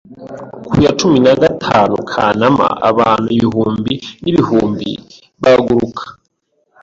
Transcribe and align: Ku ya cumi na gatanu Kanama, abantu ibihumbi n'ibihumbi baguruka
Ku 0.67 0.75
ya 0.85 0.91
cumi 0.99 1.19
na 1.25 1.33
gatanu 1.43 1.95
Kanama, 2.11 2.67
abantu 2.89 3.27
ibihumbi 3.37 3.93
n'ibihumbi 4.23 4.89
baguruka 5.41 6.03